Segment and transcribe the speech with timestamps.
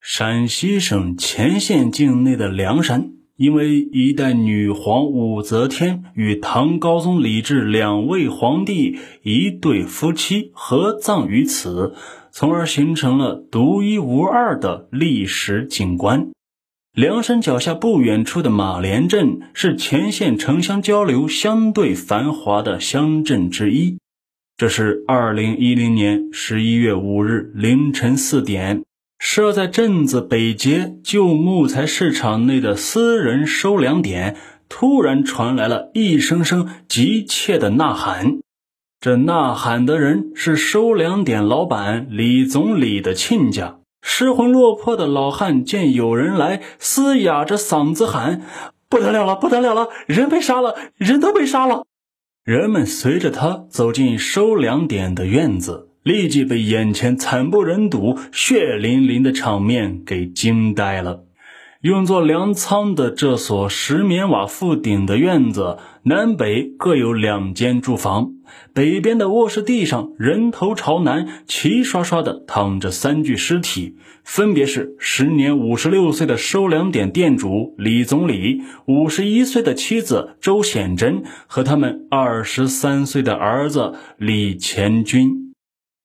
[0.00, 11.94] 陕西省乾县境内的梁山，因为一代女皇武则天与唐高宗李治两位皇帝一对夫妻合葬于此，
[12.32, 16.30] 从而形成了独一无二的历史景观。
[16.94, 23.98] 梁山脚下不远处的马连镇是乾县城乡交流相对繁华的乡镇之一。
[24.56, 28.82] 这是二零一零年十一月五日凌晨四点。
[29.20, 34.34] 设在镇子北街旧木材市场内的私人收粮点，
[34.66, 38.38] 突然传来了一声声急切的呐喊。
[38.98, 43.76] 这呐喊的人是收粮点老板李总理的亲家。
[44.02, 48.40] 失魂落魄的老汉见有人来，嘶哑着嗓子喊
[48.88, 49.88] ：“不得了了，不得了了！
[50.06, 51.84] 人被杀了，人都被杀了！”
[52.42, 55.89] 人们随着他走进收粮点的院子。
[56.02, 61.24] 立即被眼前惨不忍睹、血淋淋的场面给惊呆了。
[61.82, 68.32] 用作粮仓的这所石棉瓦覆顶的院子，南北各有两间住房。
[68.74, 85.49] 北边的卧室地上，人头朝南，齐刷刷地躺着三具尸体，分别是时年五十六岁的收粮点店主李总理、五十一岁的妻子周显珍和他们二十三岁的儿子李前军。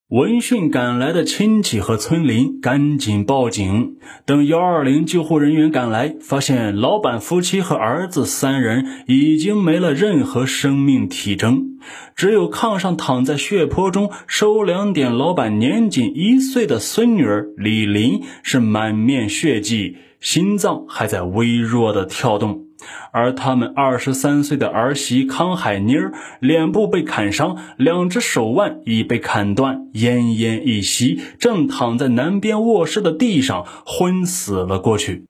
[0.09, 3.95] 闻讯赶来的亲戚和村邻赶紧报警。
[4.23, 11.80] 等幺二零救护人员赶来，发现老板夫妻和儿子三人已经没了任何生命体征，
[12.16, 22.64] 只有炕上躺在血泊中收粮点老板年仅一岁的孙女儿李林是满面血迹，心脏还在微弱的跳动。
[23.11, 35.25] 而他们二十三岁的儿媳康海妮儿脸部被砍伤，两只手腕已被砍断，奄奄一息，正躺在南边卧室的地上昏死了过去。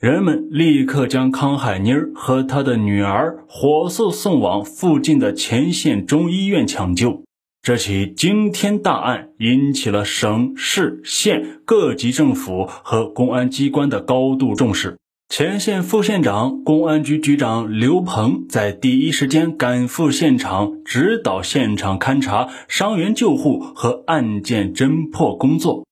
[0.00, 7.22] 人们立刻将康海妮儿和她的女儿火速送往附近的前线中医院抢救。
[7.62, 14.98] 这起惊天大案引起了省市县各级政府和公安机关的高度重视。
[15.28, 25.84] 前线副县长、公安局局长刘鹏在第一时间赶赴现场，指导现场勘查、伤员救护和案件侦破工作。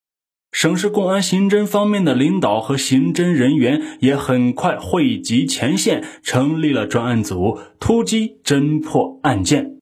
[0.52, 9.78] 省市公安刑侦方面的领导和刑侦人员也很快汇集前线，成立了专案组，突击侦破案件。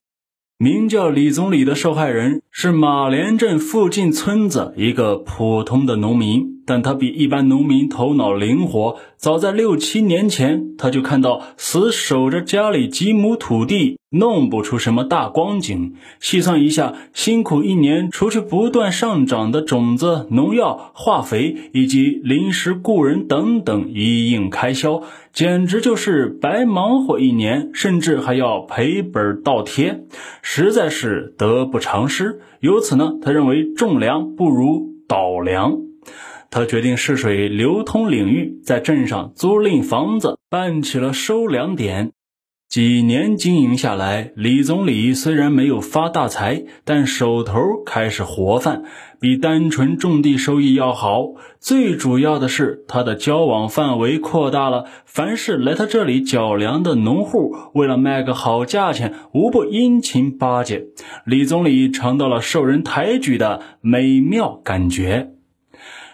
[0.57, 6.60] 名叫李总理的受害人是马连镇附近村子一个普通的农民。
[6.65, 15.95] 但他比一般农民头脑灵活，早在六七年前，他就看到死守着家里几亩土地，弄不出什么大光景。
[16.19, 25.01] 细算一下，辛苦一年，除去不断上涨的种子、农药、化肥以及临时雇人等等一应开销，
[25.33, 30.03] 简直就是白忙活一年，甚至还要赔本倒贴，
[30.41, 32.39] 实在是得不偿失。
[32.59, 35.79] 由此呢，他认为种粮不如倒粮。
[36.51, 42.11] 他决定试水流通领域，在镇上租赁房子，办起了收粮点。
[42.67, 48.83] 几年经营下来，李总理虽然没有发大财，但手头开始活泛，
[49.19, 51.33] 比单纯种地收益要好。
[51.61, 60.87] 最主要的是，他的交往范围扩大了，凡是来他这里缴粮的农户，为了卖个好价钱，无不殷勤巴结。
[61.25, 65.31] 李总理尝到了受人抬举的美妙感觉。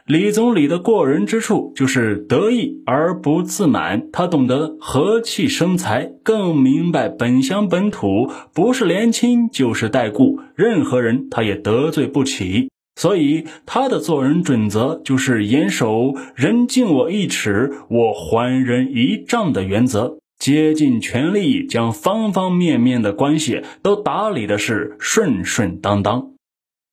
[0.07, 12.69] 李总理的过人之处就是得意而不自满，他懂得和气生财，更明白本乡本土不是连亲就是带故，任何人他也得罪不起。
[12.95, 26.31] 所以他的做人准则就是严守“人敬我一尺，我还人一丈”的原则，竭尽全力将方方面面的关系都打理的是顺顺当当。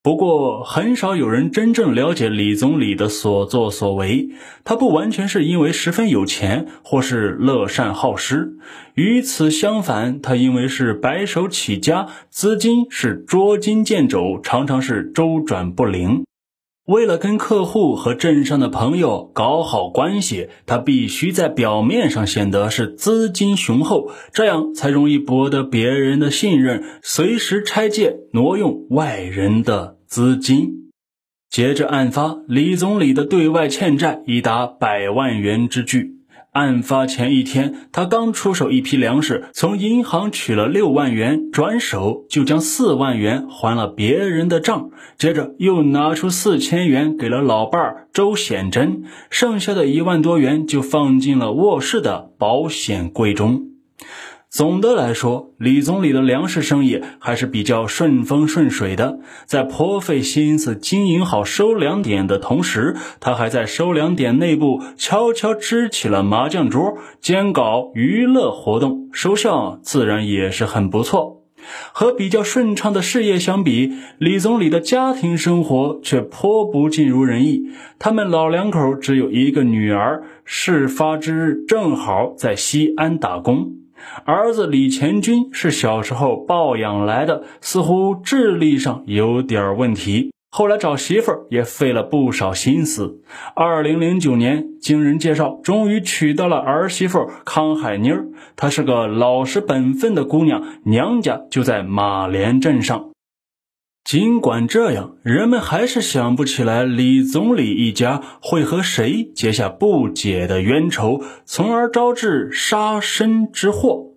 [0.04, 4.28] 不过，很少有人真正了解李总理的所作所为。
[4.62, 8.58] 他不完全是因为十分有钱，或是乐善好施。
[8.92, 16.26] 与此相反，他因为是白手起家，资金是捉襟见肘，常常是周转不灵。
[16.86, 30.90] 为了跟客户和镇上的朋友搞好关系，他必须在表面上显得是资金雄厚，这样才容易博得别人的信任，随时拆借挪用外人的资金。
[31.48, 36.16] 截至案发，李总理的对外欠债已达百万元之巨。
[36.54, 53.70] 案发前一天，他刚出手一批粮食，从银行取了六万元，转手就将四万元还了别人的账，接着又拿出四千元给了老伴儿周显珍，剩下的一万多元就放进了卧室的保险柜中。
[54.54, 59.18] 总的来说，李总理的粮食生意还是比较顺风顺水的。
[59.46, 71.42] 在颇费心思经营好收粮点的同时，他还在收粮点内部悄悄支起了麻将桌，兼搞娱乐活动，收效自然也是很不错。
[71.92, 77.64] 和比较顺畅的事业相比，李总理的家庭生活却颇不尽如人意。
[77.98, 83.78] 他们老两口只有一个女儿，事发之日正好在西安打工。
[84.24, 90.32] 儿子李前军是小时候抱养来的，似乎智力上有点问题。
[90.50, 93.20] 后来找媳妇儿也费了不少心思。
[93.56, 98.26] 二零零九年，经人介绍，终于娶到了儿媳妇康海妮儿。
[98.54, 103.13] 她是个老实本分的姑娘，娘家就在马连镇上。
[104.04, 114.10] 尽管这样，人们还是想不起来李总理一家会和谁结下不解的冤仇，从而招致杀身之祸。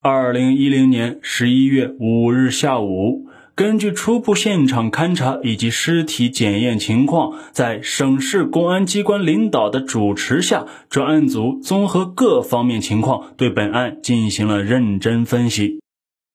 [0.00, 3.26] 二零一零年十一月五日下午，
[3.56, 15.80] 根据初步现场勘查以及尸体检验情况，在省市公安机关领导的主持下，专案组综合各方面情况，对本案进行了认真分析。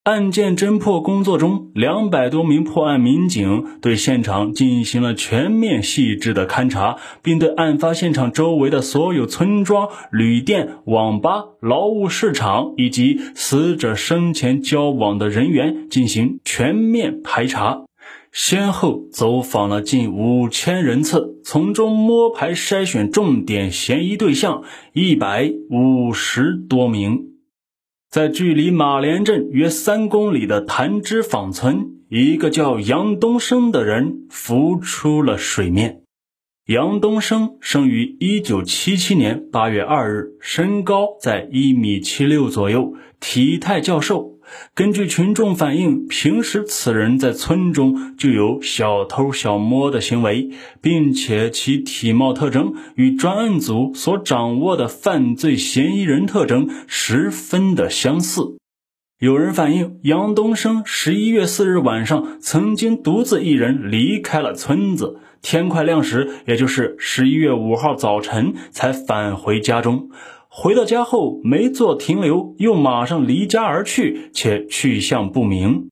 [0.04, 17.84] 案件侦破工作中，两百多名破案民警对现场进行了全面细致的勘查，并对案发现场周围的所有村庄、旅店、网吧、劳务市场以及死者生前交往的人员进行全面排查，
[18.32, 24.64] 先后走访了近五千人次，从中摸排筛选重点嫌疑对象
[24.94, 27.31] 一百五十多名。
[28.12, 36.01] 在距离马连镇约三公里的潭支坊村，一个叫杨东升的人浮出了水面。
[36.72, 44.40] 杨东升生于一九七七年八月二日，身高在一米七六左右，体态较瘦。
[44.74, 58.61] 根据群众反映，平时此人在村中就有小偷小摸的行为，并且其体貌特征与专案组所掌握的犯罪嫌疑人特征十分的相似。
[59.22, 70.10] 有人反映，杨东升十一月四日晚上曾经独自一人离开了村子，天快亮时，也就是十一月五号早晨才返回家中。
[70.50, 75.90] 回到家后没做停留，又马上离家而去，且去向不明。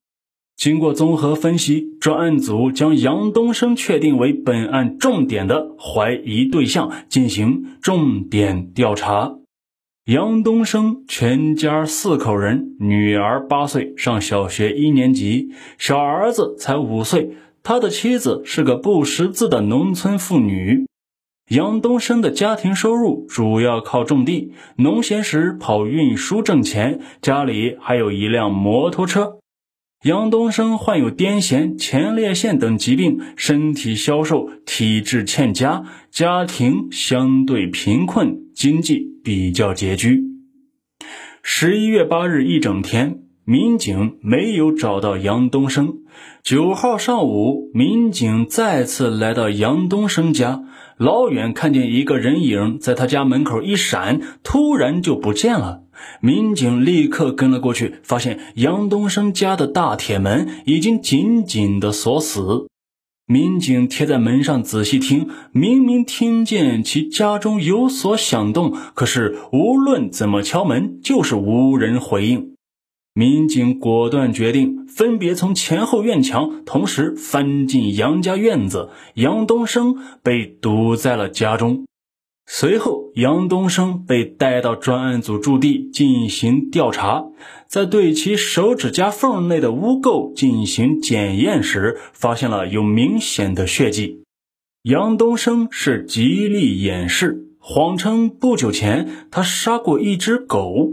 [0.57, 9.35] 经过综合分析，专案组将杨东升确定为本案重点的怀疑对象，进行重点调查。
[10.09, 17.37] 杨东升全家四口人，女儿八岁，上小学一年级，小儿子才五岁。
[17.61, 20.87] 他的妻子是个不识字的农村妇女。
[21.49, 29.37] 杨东升的家庭收入主要靠种地，农闲时跑运输挣钱，家里还有一辆摩托车。
[30.03, 40.23] 杨东升患有癫痫、前列腺等疾病，身体消瘦，体质欠佳，家庭相对贫困，经济比较拮据。
[41.43, 43.23] 十一月八日一整天。
[43.43, 46.01] 民警没有找到杨东升。
[46.43, 50.61] 九号上午，民警再次来到杨东升家，
[50.97, 55.81] 老远看见一个人影在他家门口一闪，突然就不见了。
[56.21, 62.67] 民警立刻跟了过去，发现杨东升家的大铁门已经紧紧的锁死。
[63.25, 72.55] 民警贴在门上仔细听，明明听见其家中有所响动，可是无论怎么敲门，就是无人回应。
[73.13, 78.89] 民警果断决定，分别从前后院墙同时翻进杨家院子。
[79.15, 81.85] 杨东升被堵在了家中。
[82.51, 87.25] 随后，杨东升被带到专案组驻地进行调查，
[87.67, 94.23] 在对其手指甲缝内的污垢进行检验时，发现了有明显的血迹。
[94.81, 100.89] 杨东升是极力掩饰，谎称不久前他杀过一只狗。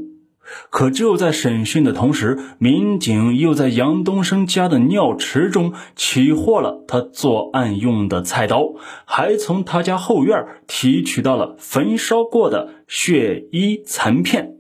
[0.70, 8.74] 可就在审讯的同时，民警又在杨东升家的尿池中起获了他作案用的菜刀，
[9.04, 14.54] 还从他家后院提取到了焚烧过的血衣残片。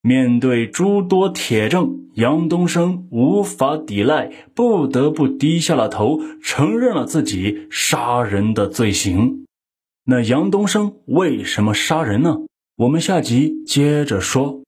[0.00, 9.44] 面对诸多铁证，杨东升无法抵赖，不得不低下了头，承认了自己杀人的罪行。
[10.04, 12.38] 那杨东升为什么杀人呢？
[12.76, 14.62] 我们下集接着说。